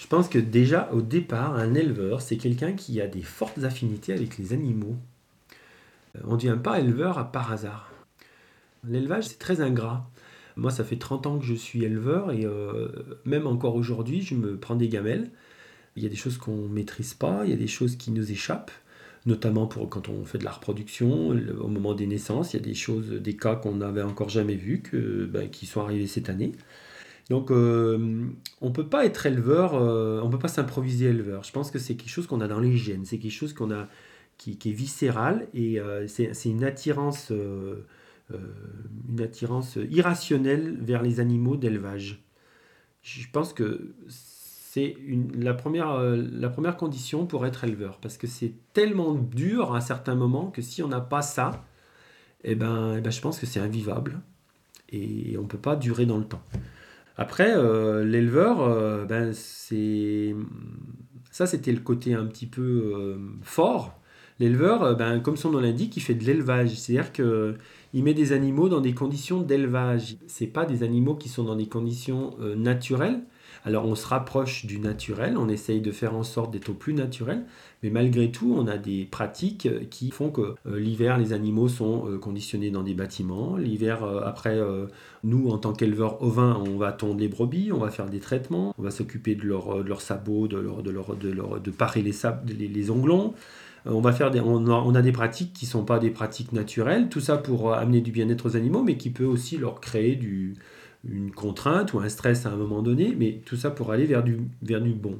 Je 0.00 0.06
pense 0.06 0.30
que 0.30 0.38
déjà 0.38 0.88
au 0.92 1.02
départ, 1.02 1.56
un 1.56 1.74
éleveur, 1.74 2.22
c'est 2.22 2.38
quelqu'un 2.38 2.72
qui 2.72 3.02
a 3.02 3.06
des 3.06 3.20
fortes 3.20 3.62
affinités 3.64 4.14
avec 4.14 4.38
les 4.38 4.54
animaux. 4.54 4.96
Euh, 6.16 6.20
on 6.24 6.32
ne 6.32 6.36
devient 6.36 6.58
pas 6.60 6.80
éleveur 6.80 7.30
par 7.30 7.52
hasard. 7.52 7.92
L'élevage, 8.88 9.28
c'est 9.28 9.38
très 9.38 9.60
ingrat. 9.60 10.08
Moi, 10.56 10.70
ça 10.70 10.84
fait 10.84 10.96
30 10.96 11.26
ans 11.26 11.38
que 11.38 11.44
je 11.44 11.52
suis 11.52 11.84
éleveur 11.84 12.32
et 12.32 12.46
euh, 12.46 12.88
même 13.26 13.46
encore 13.46 13.74
aujourd'hui, 13.74 14.22
je 14.22 14.34
me 14.34 14.56
prends 14.56 14.74
des 14.74 14.88
gamelles. 14.88 15.30
Il 15.96 16.02
y 16.02 16.06
a 16.06 16.08
des 16.08 16.16
choses 16.16 16.38
qu'on 16.38 16.56
ne 16.56 16.68
maîtrise 16.68 17.12
pas, 17.12 17.42
il 17.44 17.50
y 17.50 17.54
a 17.54 17.58
des 17.58 17.66
choses 17.66 17.96
qui 17.96 18.10
nous 18.10 18.32
échappent, 18.32 18.72
notamment 19.26 19.66
pour 19.66 19.86
quand 19.90 20.08
on 20.08 20.24
fait 20.24 20.38
de 20.38 20.44
la 20.44 20.52
reproduction, 20.52 21.28
au 21.60 21.68
moment 21.68 21.92
des 21.92 22.06
naissances, 22.06 22.54
il 22.54 22.56
y 22.56 22.60
a 22.60 22.64
des 22.64 22.74
choses, 22.74 23.10
des 23.10 23.36
cas 23.36 23.54
qu'on 23.54 23.74
n'avait 23.74 24.02
encore 24.02 24.30
jamais 24.30 24.54
vus, 24.54 24.82
ben, 25.30 25.50
qui 25.50 25.66
sont 25.66 25.82
arrivés 25.82 26.06
cette 26.06 26.30
année. 26.30 26.52
Donc, 27.28 27.50
euh, 27.50 28.26
on 28.60 28.68
ne 28.68 28.72
peut 28.72 28.88
pas 28.88 29.04
être 29.04 29.26
éleveur, 29.26 29.74
euh, 29.74 30.20
on 30.22 30.26
ne 30.26 30.32
peut 30.32 30.38
pas 30.38 30.48
s'improviser 30.48 31.06
éleveur. 31.06 31.44
Je 31.44 31.52
pense 31.52 31.70
que 31.70 31.78
c'est 31.78 31.94
quelque 31.94 32.10
chose 32.10 32.26
qu'on 32.26 32.40
a 32.40 32.48
dans 32.48 32.60
les 32.60 32.76
gènes, 32.76 33.04
c'est 33.04 33.18
quelque 33.18 33.32
chose 33.32 33.52
qu'on 33.52 33.70
a 33.70 33.88
qui, 34.38 34.52
est 34.52 34.72
viscéral 34.72 35.48
et 35.52 35.78
c'est 36.06 36.48
une 36.48 36.64
attirance 36.64 37.30
euh, 38.32 38.36
une 39.08 39.20
attirance 39.22 39.76
irrationnelle 39.90 40.76
vers 40.80 41.02
les 41.02 41.18
animaux 41.18 41.56
d'élevage. 41.56 42.22
Je 43.02 43.26
pense 43.32 43.52
que 43.52 43.92
c'est 44.08 44.96
la, 45.34 45.52
première, 45.52 45.90
euh, 45.90 46.16
la 46.32 46.48
première 46.48 46.76
condition 46.76 47.26
pour 47.26 47.44
être 47.44 47.64
éleveur, 47.64 47.98
parce 47.98 48.16
que 48.16 48.28
c'est 48.28 48.52
tellement 48.72 49.14
dur 49.14 49.74
à 49.74 49.78
un 49.78 49.80
certain 49.80 50.14
moment 50.14 50.50
que 50.50 50.62
si 50.62 50.80
on 50.82 50.88
n'a 50.88 51.00
pas 51.00 51.22
ça, 51.22 51.64
eh 52.44 52.54
ben, 52.54 52.98
eh 52.98 53.00
ben, 53.00 53.10
je 53.10 53.20
pense 53.20 53.40
que 53.40 53.46
c'est 53.46 53.58
invivable 53.58 54.20
et 54.90 55.36
on 55.36 55.42
ne 55.42 55.48
peut 55.48 55.58
pas 55.58 55.74
durer 55.74 56.06
dans 56.06 56.18
le 56.18 56.24
temps. 56.24 56.42
Après, 57.20 57.52
euh, 57.54 58.02
l'éleveur, 58.04 59.06
ben, 59.06 59.32
c'est 59.34 60.34
ça 61.30 61.46
c'était 61.46 61.70
le 61.70 61.80
côté 61.80 62.14
un 62.14 62.26
petit 62.26 62.46
peu 62.46 63.16
fort. 63.42 64.00
L'éleveur, 64.40 64.96
ben, 64.96 65.20
comme 65.20 65.36
son 65.36 65.50
nom 65.50 65.60
l'indique, 65.60 65.96
il 65.96 66.00
fait 66.00 66.14
de 66.14 66.24
l'élevage, 66.24 66.70
c'est-à-dire 66.70 67.12
que 67.12 67.56
il 67.92 68.04
met 68.04 68.14
des 68.14 68.32
animaux 68.32 68.68
dans 68.68 68.80
des 68.80 68.94
conditions 68.94 69.40
d'élevage. 69.42 70.16
Ce 70.28 70.44
pas 70.44 70.64
des 70.64 70.82
animaux 70.82 71.14
qui 71.14 71.28
sont 71.28 71.44
dans 71.44 71.56
des 71.56 71.66
conditions 71.66 72.34
euh, 72.40 72.54
naturelles. 72.54 73.20
Alors 73.64 73.84
on 73.84 73.94
se 73.94 74.06
rapproche 74.06 74.64
du 74.64 74.78
naturel, 74.78 75.36
on 75.36 75.48
essaye 75.48 75.82
de 75.82 75.92
faire 75.92 76.14
en 76.14 76.22
sorte 76.22 76.50
d'être 76.50 76.70
au 76.70 76.74
plus 76.74 76.94
naturel, 76.94 77.44
mais 77.82 77.90
malgré 77.90 78.30
tout, 78.30 78.54
on 78.56 78.66
a 78.66 78.78
des 78.78 79.04
pratiques 79.04 79.68
qui 79.90 80.10
font 80.12 80.30
que 80.30 80.54
euh, 80.66 80.78
l'hiver, 80.78 81.18
les 81.18 81.34
animaux 81.34 81.68
sont 81.68 82.08
euh, 82.08 82.16
conditionnés 82.16 82.70
dans 82.70 82.82
des 82.82 82.94
bâtiments. 82.94 83.56
L'hiver, 83.56 84.02
après, 84.24 84.58
nous, 85.24 85.50
en 85.50 85.58
tant 85.58 85.74
qu'éleveurs 85.74 86.22
ovins, 86.22 86.62
on 86.66 86.78
va 86.78 86.92
tondre 86.92 87.20
les 87.20 87.28
brebis, 87.28 87.70
on 87.70 87.78
va 87.78 87.90
faire 87.90 88.08
des 88.08 88.20
traitements, 88.20 88.74
on 88.78 88.82
va 88.82 88.90
s'occuper 88.90 89.34
de 89.34 89.42
leurs 89.42 89.82
leur 89.82 90.00
sabots, 90.00 90.48
de, 90.48 90.56
leur, 90.56 90.82
de, 90.82 90.90
leur, 90.90 91.60
de, 91.60 91.70
parer 91.70 92.00
les, 92.00 92.14
les, 92.46 92.68
les 92.68 92.90
onglons. 92.90 93.34
Euh, 93.86 93.92
on, 93.92 94.00
va 94.00 94.12
faire 94.12 94.30
des, 94.30 94.40
on, 94.40 94.94
a, 94.94 95.02
des 95.02 95.12
pratiques 95.12 95.52
qui 95.52 95.64
ne 95.66 95.70
sont 95.70 95.84
pas 95.84 95.98
des 95.98 96.10
pratiques 96.10 96.52
naturelles, 96.52 97.08
tout 97.08 97.20
ça 97.20 97.36
pour 97.36 97.72
euh, 97.72 97.74
amener 97.76 98.00
du 98.00 98.10
bien-être 98.10 98.46
aux 98.46 98.56
animaux, 98.56 98.82
mais 98.82 98.96
qui 98.96 99.10
peut 99.10 99.24
aussi 99.24 99.58
leur 99.58 99.80
créer 99.80 100.16
du, 100.16 100.54
une 101.08 101.30
contrainte 101.30 101.92
ou 101.92 102.00
un 102.00 102.08
stress 102.08 102.46
à 102.46 102.50
un 102.50 102.56
moment 102.56 102.82
donné, 102.82 103.14
mais 103.18 103.40
tout 103.44 103.56
ça 103.56 103.70
pour 103.70 103.92
aller 103.92 104.04
vers 104.04 104.22
du, 104.22 104.40
vers 104.62 104.80
du 104.80 104.92
bon. 104.92 105.18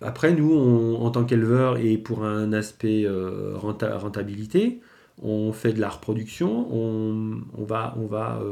Après, 0.00 0.34
nous, 0.34 0.54
en 0.54 1.10
tant 1.10 1.24
qu'éleveurs 1.24 1.78
et 1.78 1.96
pour 1.96 2.24
un 2.24 2.52
aspect 2.52 3.04
euh, 3.06 3.56
rentabilité, 3.56 4.80
on 5.22 5.52
fait 5.52 5.72
de 5.72 5.80
la 5.80 5.88
reproduction, 5.88 6.68
on, 6.74 7.64
va, 7.64 7.94
on 7.96 8.06
va 8.06 8.42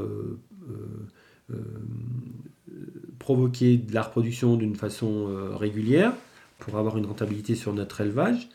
provoquer 3.18 3.76
de 3.76 3.92
la 3.92 4.02
reproduction 4.02 4.56
d'une 4.56 4.76
façon 4.76 5.26
régulière 5.58 6.12
pour 6.58 6.78
avoir 6.78 6.96
une 6.96 7.04
rentabilité 7.04 7.54
sur 7.54 7.74
notre 7.74 8.00
élevage 8.00 8.48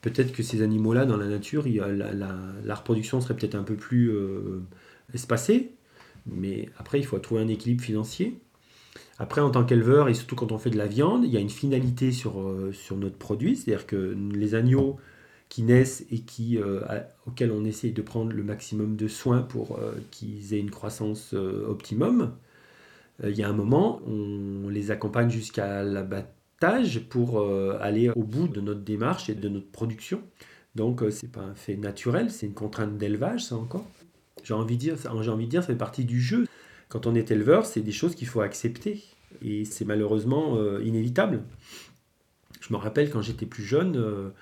peut-être 0.00 0.32
que 0.32 0.42
ces 0.42 0.62
animaux-là, 0.62 1.06
dans 1.06 1.16
la 1.16 1.26
nature, 1.26 1.64
la, 1.66 2.74
reproduction 2.74 3.20
serait 3.20 3.36
peut-être 3.36 3.54
un 3.54 3.62
peu 3.62 3.76
plus 3.76 4.10
euh, 4.10 4.62
espacée, 5.14 5.72
mais 6.26 6.68
après, 6.78 6.98
il 6.98 7.04
faut 7.04 7.18
trouver 7.18 7.42
un 7.42 7.48
équilibre 7.48 7.82
financier. 7.82 8.40
Après, 9.18 9.40
en 9.40 9.50
tant 9.50 9.64
qu'éleveur, 9.64 10.08
et 10.08 10.14
surtout 10.14 10.36
quand 10.36 10.52
on 10.52 10.58
fait 10.58 10.70
de 10.70 10.78
la 10.78 10.86
viande, 10.86 11.24
il 11.24 11.30
y 11.30 11.36
a 11.36 11.40
une 11.40 11.50
finalité 11.50 12.12
sur, 12.12 12.40
euh, 12.40 12.72
sur 12.72 12.96
notre 12.96 13.16
produit, 13.16 13.56
c'est-à-dire 13.56 13.86
que 13.86 14.16
les 14.34 14.54
agneaux 14.54 14.98
qui 15.50 15.62
naissent 15.62 16.06
et 16.10 16.20
qui, 16.20 16.58
euh, 16.58 16.80
auxquels 17.26 17.50
on 17.50 17.64
essaye 17.64 17.92
de 17.92 18.02
prendre 18.02 18.32
le 18.32 18.42
maximum 18.42 18.96
de 18.96 19.08
soins 19.08 19.42
pour 19.42 19.78
qu'ils 20.10 20.54
aient 20.54 20.60
une 20.60 20.70
croissance 20.70 21.32
optimum, 21.32 22.36
il 23.24 23.36
y 23.36 23.42
a 23.42 23.48
un 23.48 23.52
moment, 23.52 24.00
on 24.06 24.68
les 24.68 24.90
accompagne 24.92 25.28
jusqu'à 25.28 25.82
la 25.82 26.02
pour 27.08 27.40
euh, 27.40 27.78
aller 27.80 28.10
au 28.10 28.22
bout 28.22 28.48
de 28.48 28.60
notre 28.60 28.80
démarche 28.80 29.30
et 29.30 29.34
de 29.34 29.48
notre 29.48 29.70
production. 29.70 30.22
Donc 30.74 31.02
euh, 31.02 31.10
c'est 31.10 31.30
pas 31.32 31.40
un 31.40 31.54
fait 31.54 31.76
naturel, 31.76 32.30
c'est 32.30 32.46
une 32.46 32.54
contrainte 32.54 32.98
d'élevage, 32.98 33.44
ça 33.44 33.56
encore. 33.56 33.86
J'ai 34.44 34.54
envie 34.54 34.76
de 34.76 34.80
dire, 34.80 34.96
j'ai 34.96 35.30
envie 35.30 35.46
de 35.46 35.50
dire, 35.50 35.62
ça 35.62 35.68
fait 35.68 35.74
partie 35.74 36.04
du 36.04 36.20
jeu. 36.20 36.46
Quand 36.88 37.06
on 37.06 37.14
est 37.14 37.30
éleveur, 37.30 37.66
c'est 37.66 37.80
des 37.80 37.92
choses 37.92 38.14
qu'il 38.14 38.26
faut 38.28 38.40
accepter 38.40 39.02
et 39.42 39.64
c'est 39.64 39.84
malheureusement 39.84 40.56
euh, 40.56 40.82
inévitable. 40.84 41.42
Je 42.60 42.72
me 42.72 42.78
rappelle 42.78 43.10
quand 43.10 43.22
j'étais 43.22 43.46
plus 43.46 43.64
jeune, 43.64 44.32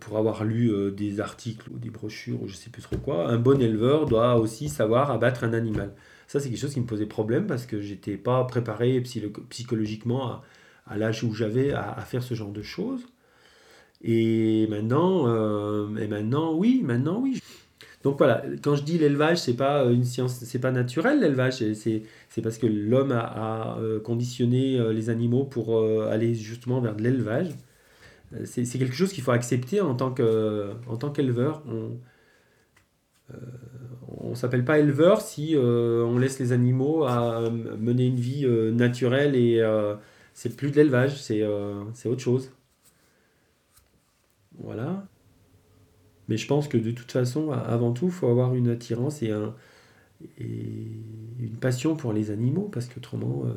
pour 0.00 0.16
avoir 0.16 0.44
lu 0.44 0.72
des 0.92 1.20
articles 1.20 1.68
ou 1.70 1.78
des 1.78 1.90
brochures 1.90 2.42
ou 2.42 2.48
je 2.48 2.54
sais 2.54 2.70
plus 2.70 2.80
trop 2.82 2.96
quoi, 2.96 3.28
un 3.28 3.36
bon 3.36 3.60
éleveur 3.60 4.06
doit 4.06 4.36
aussi 4.36 4.70
savoir 4.70 5.10
abattre 5.10 5.44
un 5.44 5.52
animal. 5.52 5.92
Ça, 6.28 6.40
c'est 6.40 6.48
quelque 6.48 6.58
chose 6.58 6.72
qui 6.72 6.80
me 6.80 6.86
posait 6.86 7.04
problème 7.04 7.46
parce 7.46 7.66
que 7.66 7.80
j'étais 7.80 8.16
pas 8.16 8.42
préparé 8.44 9.02
psychologiquement 9.50 10.28
à, 10.28 10.44
à 10.86 10.96
l'âge 10.96 11.22
où 11.24 11.32
j'avais 11.34 11.72
à, 11.72 12.00
faire 12.02 12.22
ce 12.22 12.34
genre 12.34 12.52
de 12.52 12.62
choses. 12.62 13.06
Et 14.02 14.66
maintenant, 14.68 15.28
euh, 15.28 15.86
maintenant, 15.86 16.54
oui, 16.54 16.82
maintenant, 16.84 17.20
oui. 17.20 17.40
Donc 18.02 18.18
voilà, 18.18 18.42
quand 18.62 18.74
je 18.74 18.82
dis 18.82 18.98
l'élevage, 18.98 19.38
c'est 19.38 19.54
pas 19.54 19.84
une 19.84 20.04
science, 20.04 20.34
c'est 20.34 20.58
pas 20.58 20.72
naturel 20.72 21.20
l'élevage, 21.20 21.62
c'est, 21.74 22.02
parce 22.42 22.58
que 22.58 22.66
l'homme 22.66 23.12
a, 23.12 23.78
euh, 23.78 24.00
conditionné 24.00 24.76
euh, 24.80 24.92
les 24.92 25.08
animaux 25.08 25.44
pour 25.44 25.80
aller 26.10 26.34
justement 26.34 26.80
vers 26.80 26.96
de 26.96 27.02
l'élevage. 27.02 27.50
C'est, 28.44 28.64
quelque 28.64 28.94
chose 28.94 29.12
qu'il 29.12 29.22
faut 29.22 29.30
accepter 29.30 29.80
en 29.80 29.94
tant, 29.94 30.10
qu'éleveur. 30.10 31.62
On 31.68 31.98
on 34.24 34.34
s'appelle 34.34 34.64
pas 34.64 34.78
éleveur 34.78 35.20
si 35.20 35.54
on 35.56 36.18
laisse 36.18 36.38
les 36.38 36.52
animaux 36.52 37.04
à 37.04 37.50
mener 37.50 38.06
une 38.06 38.20
vie 38.20 38.46
naturelle 38.72 39.36
et 39.36 39.62
c'est 40.42 40.56
plus 40.56 40.72
de 40.72 40.76
l'élevage, 40.76 41.24
euh, 41.30 41.84
c'est 41.94 42.08
autre 42.08 42.20
chose. 42.20 42.50
Voilà. 44.58 45.06
Mais 46.26 46.36
je 46.36 46.48
pense 46.48 46.66
que 46.66 46.76
de 46.76 46.90
toute 46.90 47.12
façon, 47.12 47.52
avant 47.52 47.92
tout, 47.92 48.06
il 48.06 48.10
faut 48.10 48.26
avoir 48.26 48.52
une 48.56 48.68
attirance 48.68 49.22
et, 49.22 49.30
un, 49.30 49.54
et 50.40 50.88
une 51.38 51.56
passion 51.60 51.94
pour 51.94 52.12
les 52.12 52.32
animaux, 52.32 52.68
parce 52.72 52.86
qu'autrement, 52.86 53.44
euh, 53.46 53.54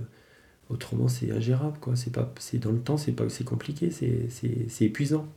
autrement 0.69 1.07
c'est 1.07 1.31
ingérable. 1.31 1.79
Quoi. 1.79 1.95
Pas, 2.13 2.31
dans 2.59 2.71
le 2.71 2.79
temps, 2.79 2.97
c'est 2.97 3.43
compliqué, 3.43 3.89
c'est 3.89 4.85
épuisant. 4.85 5.27